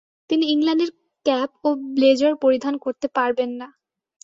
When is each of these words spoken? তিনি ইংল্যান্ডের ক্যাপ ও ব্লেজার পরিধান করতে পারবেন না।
তিনি 0.29 0.45
ইংল্যান্ডের 0.53 0.91
ক্যাপ 1.25 1.49
ও 1.63 1.69
ব্লেজার 1.93 2.33
পরিধান 2.43 2.73
করতে 2.85 3.07
পারবেন 3.17 3.49
না। 3.59 3.67